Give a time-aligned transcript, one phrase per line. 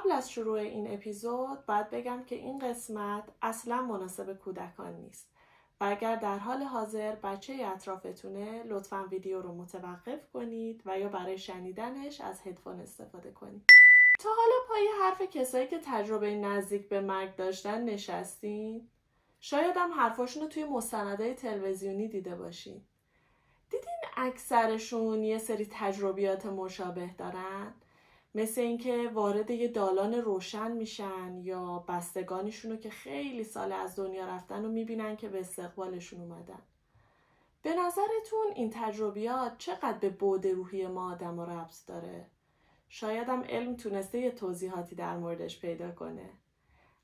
[0.00, 5.28] قبل از شروع این اپیزود باید بگم که این قسمت اصلا مناسب کودکان نیست
[5.80, 11.38] و اگر در حال حاضر بچه اطرافتونه لطفا ویدیو رو متوقف کنید و یا برای
[11.38, 13.62] شنیدنش از هدفون استفاده کنید
[14.20, 18.88] تا حالا پای حرف کسایی که تجربه نزدیک به مرگ داشتن نشستین؟
[19.40, 22.84] شاید هم حرفاشون رو توی مستندهای تلویزیونی دیده باشین
[23.70, 27.74] دیدین اکثرشون یه سری تجربیات مشابه دارن؟
[28.34, 34.64] مثل اینکه وارد یه دالان روشن میشن یا بستگانشون که خیلی سال از دنیا رفتن
[34.64, 36.62] و می‌بینن که به استقبالشون اومدن.
[37.62, 42.26] به نظرتون این تجربیات چقدر به بود روحی ما آدم و ربط داره؟
[42.88, 46.30] شاید هم علم تونسته یه توضیحاتی در موردش پیدا کنه.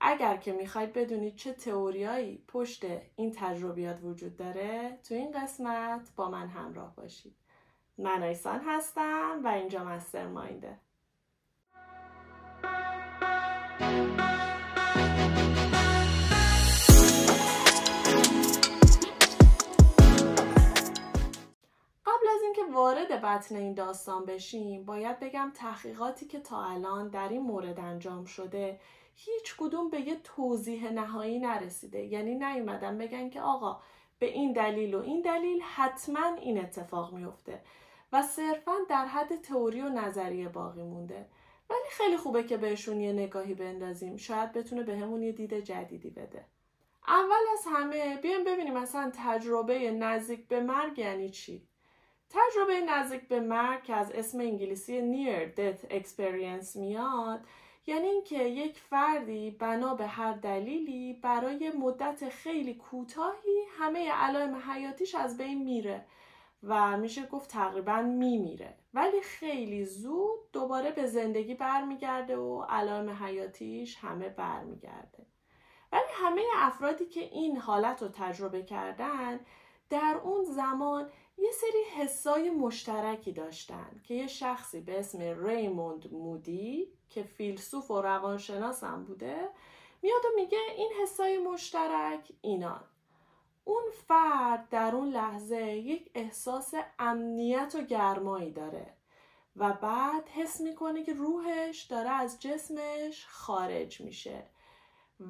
[0.00, 2.84] اگر که می‌خواید بدونید چه تئوریایی پشت
[3.16, 7.36] این تجربیات وجود داره تو این قسمت با من همراه باشید.
[7.98, 10.78] من ایسان هستم و اینجا مستر ماینده
[22.80, 28.24] وارد بطن این داستان بشیم باید بگم تحقیقاتی که تا الان در این مورد انجام
[28.24, 28.80] شده
[29.14, 32.04] هیچ کدوم به یه توضیح نهایی نرسیده.
[32.04, 33.80] یعنی نیومدن بگن که آقا
[34.18, 37.62] به این دلیل و این دلیل حتما این اتفاق میفته
[38.12, 41.26] و صرفا در حد تئوری و نظریه باقی مونده.
[41.70, 44.16] ولی خیلی خوبه که بهشون یه نگاهی بندازیم.
[44.16, 46.44] شاید بتونه بهمون یه دید جدیدی بده.
[47.08, 51.62] اول از همه بیایم ببینیم مثلا تجربه نزدیک به مرگ یعنی چی؟
[52.30, 57.40] تجربه نزدیک به مرگ که از اسم انگلیسی Near Death Experience میاد
[57.86, 65.14] یعنی اینکه یک فردی بنا به هر دلیلی برای مدت خیلی کوتاهی همه علائم حیاتیش
[65.14, 66.04] از بین میره.
[66.62, 68.74] و میشه گفت تقریبا میمیره.
[68.94, 75.26] ولی خیلی زود دوباره به زندگی برمیگرده و علائم حیاتیش همه برمیگرده.
[75.92, 79.40] ولی همه افرادی که این حالت رو تجربه کردن
[79.90, 86.92] در اون زمان یه سری حسای مشترکی داشتن که یه شخصی به اسم ریموند مودی
[87.08, 89.48] که فیلسوف و روانشناس هم بوده
[90.02, 92.84] میاد و میگه این حسای مشترک اینان.
[93.64, 98.94] اون فرد در اون لحظه یک احساس امنیت و گرمایی داره
[99.56, 104.42] و بعد حس می‌کنه که روحش داره از جسمش خارج میشه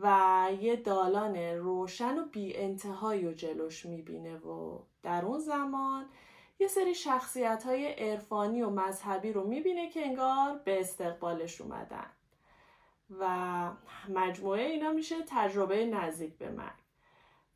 [0.00, 6.06] و یه دالان روشن و بی انتهایی و جلوش می‌بینه و در اون زمان
[6.58, 12.10] یه سری شخصیت های عرفانی و مذهبی رو می‌بینه که انگار به استقبالش اومدن.
[13.18, 13.70] و
[14.08, 16.87] مجموعه اینا میشه تجربه نزدیک به مرگ.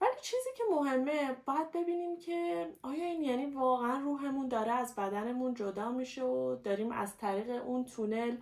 [0.02, 5.54] ولی چیزی که مهمه باید ببینیم که آیا این یعنی واقعا روحمون داره از بدنمون
[5.54, 8.36] جدا میشه و داریم از طریق اون تونل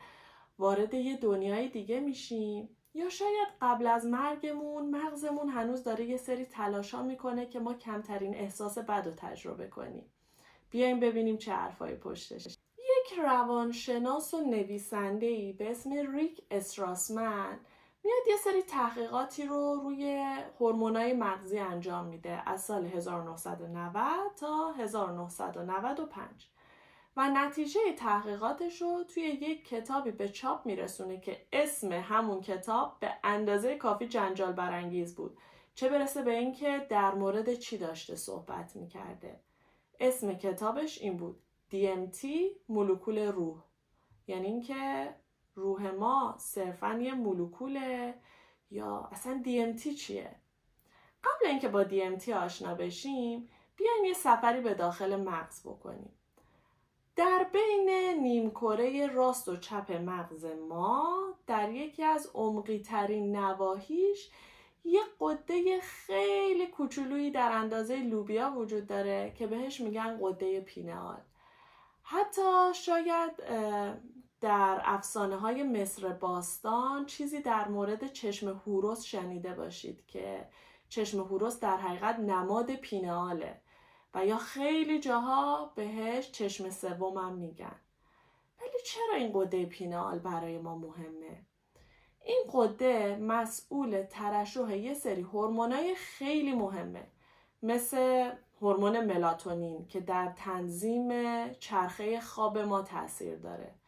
[0.59, 6.45] وارد یه دنیای دیگه میشیم؟ یا شاید قبل از مرگمون مغزمون هنوز داره یه سری
[6.45, 10.05] تلاشا می‌کنه که ما کمترین احساس بد رو تجربه کنیم.
[10.71, 12.47] بیایم ببینیم چه حرفایی پشتش.
[12.79, 17.61] یک روانشناس و نویسنده به اسم ریک استراسمن
[18.05, 20.27] میاد یه سری تحقیقاتی رو روی
[20.61, 26.49] هورمونای مغزی انجام میده از سال 1990 تا 1995
[27.17, 33.13] و نتیجه تحقیقاتش رو توی یک کتابی به چاپ میرسونه که اسم همون کتاب به
[33.25, 35.39] اندازه کافی جنجال برانگیز بود
[35.75, 39.41] چه برسه به اینکه در مورد چی داشته صحبت می‌کرده.
[40.01, 42.27] اسم کتابش این بود DMT
[42.69, 43.65] مولکول روح.
[44.27, 45.15] یعنی اینکه
[45.55, 48.15] روح ما صرفا یه مولکوله
[48.71, 50.37] یا اصلا DMT چیه؟
[51.25, 56.13] قبل اینکه با DMT آشنا بشیم بیایم یه سفری به داخل مغز بکنیم.
[57.17, 57.91] در بین
[58.23, 64.31] نیمکره راست و چپ مغز ما در یکی از عمقی ترین نواحیش
[64.85, 71.21] یه قده خیلی کوچولویی در اندازه لوبیا وجود داره که بهش میگن قده پینال
[72.03, 73.31] حتی شاید
[74.41, 80.49] در افسانه های مصر باستان چیزی در مورد چشم هوروس شنیده باشید که
[80.89, 83.61] چشم هوروس در حقیقت نماد پیناله
[84.15, 87.77] و یا خیلی جاها بهش چشم سومم میگن.
[88.61, 91.47] ولی چرا این قده پینال برای ما مهمه؟
[92.25, 97.07] این قده مسئول ترشح یه سری هورمونای خیلی مهمه
[97.63, 101.09] مثل هورمون ملاتونین که در تنظیم
[101.53, 103.80] چرخه خواب ما تاثیر داره.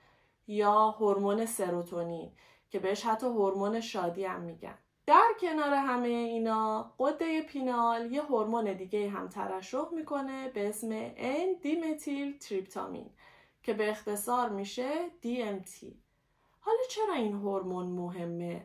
[0.52, 2.32] یا هورمون سروتونین
[2.70, 4.78] که بهش حتی هورمون شادی هم میگن.
[5.06, 11.62] در کنار همه اینا قده پینال یه هورمون دیگه هم ترشح می‌کنه به اسم N
[11.62, 13.10] دیمتیل تریپتامین
[13.62, 14.90] که به اختصار میشه
[15.22, 15.84] DMT
[16.60, 18.64] حالا چرا این هورمون مهمه؟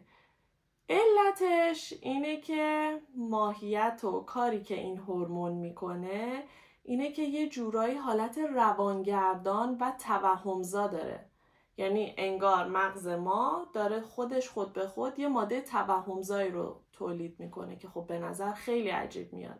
[0.89, 6.43] علتش اینه که ماهیت و کاری که این هورمون می‌کنه
[6.83, 11.29] اینه که یه جورایی حالت روانگردان و توهمزا داره.
[11.77, 17.75] یعنی انگار مغز ما داره خودش خود به خود یه ماده توهمزایی رو تولید می‌کنه
[17.75, 19.59] که خب به نظر خیلی عجیب میاد.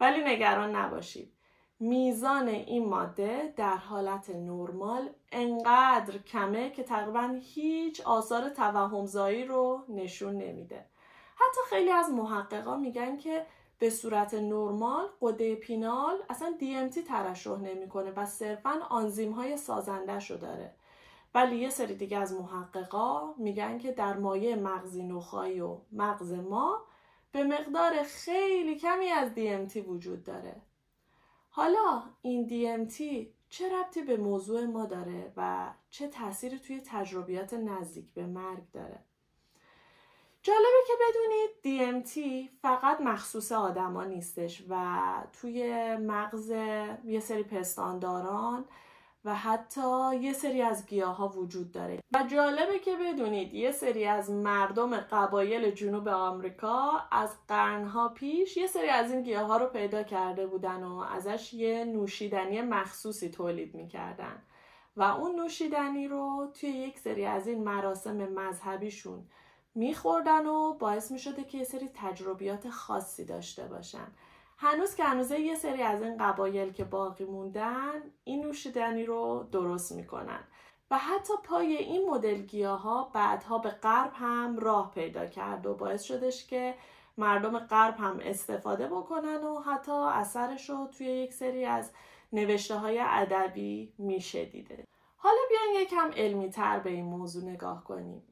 [0.00, 1.32] ولی نگران نباشید
[1.80, 10.34] میزان این ماده در حالت نرمال انقدر کمه که تقریبا هیچ آثار توهمزایی رو نشون
[10.34, 10.84] نمیده.
[11.34, 13.46] حتی خیلی از محققا میگن که
[13.78, 20.36] به صورت نرمال قده پینال اصلا DMT ترشح نمی‌کنه و صرفا آنزیم های سازنده شو
[20.36, 20.74] داره.
[21.34, 26.84] ولی یه سری دیگه از محققا میگن که در مایع مغزی نخایی و مغز ما
[27.32, 30.62] به مقدار خیلی کمی از DMT وجود داره.
[31.50, 33.02] حالا این DMT
[33.50, 38.98] چه ربطی به موضوع ما داره و چه تأثیری توی تجربیات نزدیک به مرگ داره؟
[40.42, 45.02] جالبه که بدونید DMT فقط مخصوص آدما نیستش و
[45.32, 46.50] توی مغز
[47.04, 48.64] یه سری پستانداران
[49.24, 52.00] و حتی یه سری از گیاه ها وجود داره.
[52.14, 58.66] و جالبه که بدونید یه سری از مردم قبایل جنوب آمریکا از قرنها پیش یه
[58.66, 63.74] سری از این گیاه ها رو پیدا کرده بودن و ازش یه نوشیدنی مخصوصی تولید
[63.74, 64.42] می‌کردن.
[64.96, 69.26] و اون نوشیدنی رو توی یک سری از این مراسم مذهبیشون
[69.74, 74.06] میخوردن و باعث می‌شده که یه سری تجربیات خاصی داشته باشن.
[74.60, 79.92] هنوز که هنوزه یه سری از این قبایل که باقی موندن این نوشیدنی رو درست
[79.92, 80.40] می‌کنن.
[80.90, 86.02] و حتی پای این مدل ها بعدها به غرب هم راه پیدا کرد و باعث
[86.02, 86.74] شدش که
[87.18, 91.90] مردم غرب هم استفاده بکنن و حتی اثرش رو توی یک سری از
[92.32, 94.84] نوشته های ادبی میشه دیده
[95.16, 98.22] حالا بیاین یکم علمی تر به این موضوع نگاه کنیم.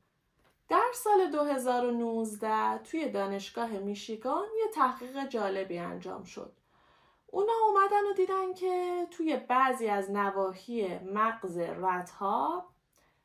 [0.68, 6.52] در سال 2019 توی دانشگاه میشیگان یه تحقیق جالبی انجام شد.
[7.26, 12.66] اونا اومدن و دیدن که توی بعضی از نواحی مغز رتها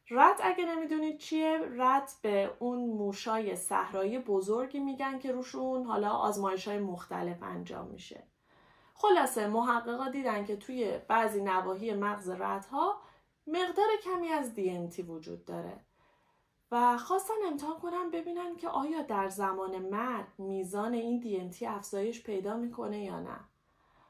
[0.09, 6.67] رت اگه نمی‌دونید چیه رت به اون موشای صحرایی بزرگی میگن که روشون حالا آزمایش
[6.67, 8.23] های مختلف انجام میشه
[8.93, 13.01] خلاصه محققا دیدن که توی بعضی نواحی مغز رتها
[13.47, 15.79] مقدار کمی از DMT وجود داره
[16.71, 22.57] و خواستن امتحان کنم ببینن که آیا در زمان مرگ میزان این DMT افزایش پیدا
[22.57, 23.39] می‌کنه یا نه.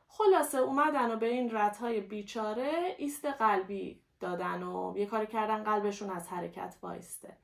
[0.08, 6.10] خلاصه اومدن و به این ردهای بیچاره ایست قلبی دادن و یه کاری کردن قلبشون
[6.10, 7.38] از حرکت وایسته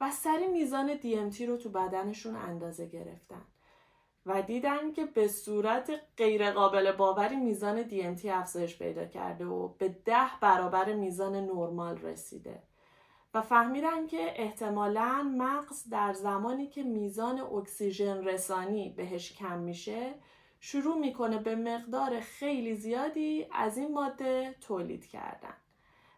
[0.00, 3.42] و سری میزان DMT رو تو بدنشون اندازه گرفتن
[4.26, 10.30] و دیدن که به صورت غیرقابل باوری میزان DMT افزایش پیدا کرده و به ده
[10.40, 12.62] برابر میزان نرمال رسیده.
[13.34, 20.14] و فهمیدن که احتمالا مغز در زمانی که میزان اکسیژن رسانی بهش کم میشه
[20.60, 25.54] شروع می‌کنه به مقدار خیلی زیادی از این ماده تولید کردن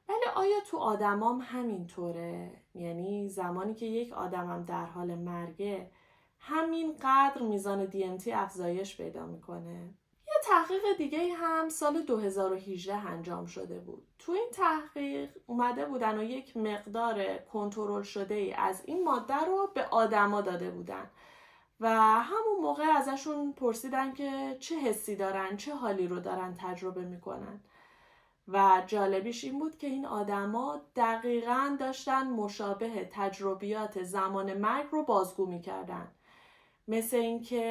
[0.09, 5.91] ولی آیا تو آدمام همینطوره؟ یعنی زمانی که یک آدمم در حال مرگه
[6.39, 9.95] همین قدر میزان DMT افزایش پیدا می‌کنه؟
[10.45, 14.07] تحقیق دیگه هم سال 2018 انجام شده بود.
[14.19, 19.71] تو این تحقیق اومده بودن و یک مقدار کنترل شده ای از این ماده رو
[19.75, 21.11] به آدما داده بودن.
[21.81, 27.61] و همون موقع ازشون پرسیدن که چه حسی دارن چه حالی رو دارن تجربه می‌کنن.
[28.49, 35.47] و جالبیش این بود که این آدما دقیقا داشتن مشابه تجربیات زمان مرگ رو بازگو
[35.47, 36.09] می‌کردن.
[36.89, 37.63] مثل اینکه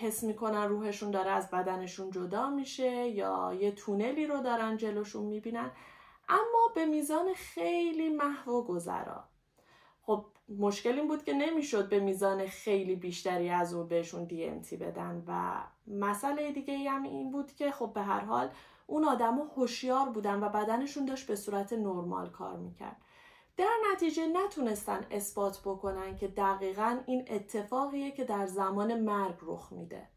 [0.00, 5.70] حس می‌کنن روحشون داره از بدنشون جدا میشه یا یه تونلی رو دارن جلوشون می‌بینن.
[6.28, 9.24] اما به میزان خیلی محو و گذرا.
[10.02, 10.24] خب
[10.58, 15.62] مشکل این بود که نمی‌شد به میزان خیلی بیشتری از اون بهشون DMT بدن و
[15.86, 18.50] مسئله دیگه هم این بود که خب به هر حال
[18.86, 22.96] اون آدما هوشیار بودن و بدنشون داشت به صورت نرمال کار می‌کرد.
[23.56, 30.08] در نتیجه نتونستن اثبات بکنن که دقیقا این اتفاقیه که در زمان مرگ رخ میده.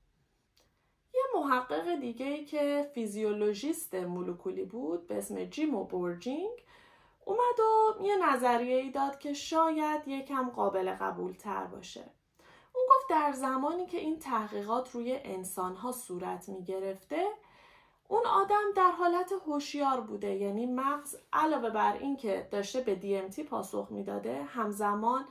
[1.13, 6.65] یه محقق دیگه ای که فیزیولوژیست مولکولی بود به اسم جیمو بورجیگین
[7.25, 12.11] اومد و یه نظریه ای داد که شاید یکم قابل قبول تر باشه.
[12.75, 17.27] اون گفت در زمانی که این تحقیقات روی انسان ها صورت می گرفته
[18.11, 20.35] اون آدم در حالت هوشیار بوده.
[20.35, 25.25] یعنی مغز علاوه بر اینکه داشته به DMT پاسخ می‌داده همزمان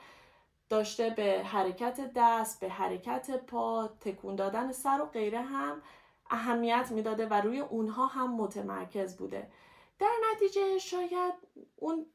[0.68, 5.82] داشته به حرکت دست به حرکت پا تکون دادن سر و غیره هم
[6.30, 9.50] اهمیت می‌داده و روی اونها هم متمرکز بوده.
[9.98, 11.34] در نتیجه شاید
[11.76, 12.06] اون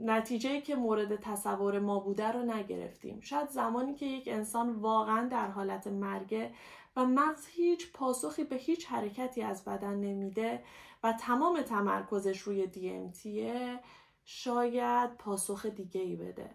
[0.00, 3.20] نتیجه که مورد تصور ما بوده رو نگرفتیم.
[3.20, 6.52] شاید زمانی که یک انسان واقعا در حالت مرگه
[6.96, 10.64] و مغز هیچ پاسخی به هیچ حرکتی از بدن نمیده
[11.02, 13.80] و تمام تمرکزش روی DMTه
[14.24, 16.50] شاید پاسخ دیگه ای بده.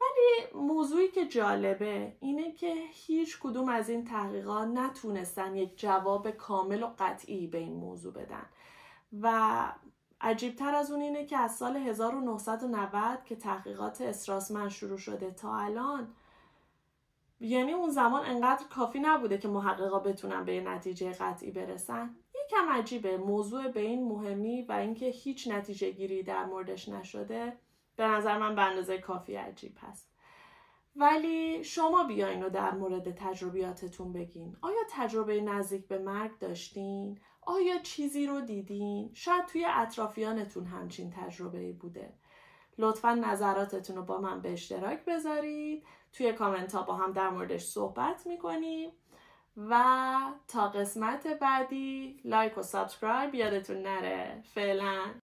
[0.00, 6.82] ولی موضوعی که جالبه اینه که هیچ کدوم از این تحقیقات نتونستن یک جواب کامل
[6.82, 8.46] و قطعی به این موضوع بدن.
[9.22, 9.72] و
[10.20, 16.14] عجیبتر از اون اینه که از سال 1990 که تحقیقات استراسمن شروع شده تا الان
[17.40, 22.16] یعنی اون زمان انقدر کافی نبوده که محققا بتونن به نتیجه قطعی برسن.
[22.46, 23.16] یکم عجیبه.
[23.16, 27.52] موضوع به این مهمی و اینکه هیچ نتیجه گیری در موردش نشده
[27.96, 30.12] به نظر من به اندازه کافی عجیب هست.
[30.96, 34.56] ولی شما بیاین و در مورد تجربیاتتون بگین.
[34.62, 41.72] آیا تجربه نزدیک به مرگ داشتین؟ آیا چیزی رو دیدین؟ شاید توی اطرافیانتون همچین تجربه
[41.72, 42.12] بوده.
[42.78, 45.84] لطفا نظراتتون رو با من به اشتراک بذارید.
[46.16, 48.90] توی کامنت ها با هم در موردش صحبت می‌کنیم.
[49.56, 49.84] و
[50.48, 54.42] تا قسمت بعدی لایک و subscribe یادتون نره.
[54.54, 55.20] فعلا.